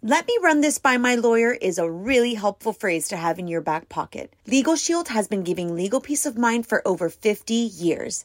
Let 0.02 0.26
me 0.28 0.38
run 0.40 0.60
this 0.60 0.78
by 0.78 0.98
my 0.98 1.16
lawyer 1.16 1.52
is 1.52 1.78
a 1.78 1.90
really 1.90 2.34
helpful 2.34 2.72
phrase 2.72 3.08
to 3.08 3.16
have 3.16 3.40
in 3.40 3.48
your 3.48 3.60
back 3.60 3.88
pocket. 3.88 4.32
Legal 4.46 4.76
Shield 4.76 5.08
has 5.08 5.26
been 5.26 5.42
giving 5.42 5.74
legal 5.74 6.00
peace 6.00 6.26
of 6.26 6.38
mind 6.38 6.66
for 6.66 6.86
over 6.86 7.08
50 7.08 7.54
years. 7.54 8.24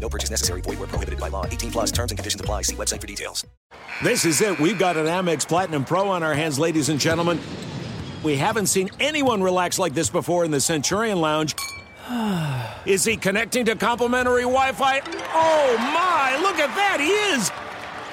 No 0.00 0.08
purchase 0.08 0.30
necessary. 0.30 0.60
Void 0.62 0.78
where 0.78 0.88
prohibited 0.88 1.20
by 1.20 1.28
law. 1.28 1.44
18 1.44 1.70
plus 1.70 1.92
terms 1.92 2.10
and 2.10 2.18
conditions 2.18 2.40
apply. 2.40 2.62
See 2.62 2.76
website 2.76 3.00
for 3.00 3.06
details. 3.06 3.44
This 4.02 4.24
is 4.24 4.40
it. 4.40 4.58
We've 4.58 4.78
got 4.78 4.96
an 4.96 5.06
Amex 5.06 5.46
Platinum 5.46 5.84
Pro 5.84 6.08
on 6.08 6.22
our 6.22 6.34
hands, 6.34 6.58
ladies 6.58 6.88
and 6.88 7.00
gentlemen. 7.00 7.40
We 8.22 8.36
haven't 8.36 8.66
seen 8.66 8.90
anyone 9.00 9.42
relax 9.42 9.78
like 9.78 9.94
this 9.94 10.10
before 10.10 10.44
in 10.44 10.50
the 10.50 10.60
Centurion 10.60 11.20
Lounge. 11.20 11.54
Is 12.86 13.04
he 13.04 13.16
connecting 13.16 13.64
to 13.66 13.76
complimentary 13.76 14.42
Wi 14.42 14.72
Fi? 14.72 15.00
Oh 15.34 15.76
my, 15.78 16.38
look 16.42 16.58
at 16.58 16.74
that, 16.74 16.98
he 17.00 17.10
is! 17.36 17.50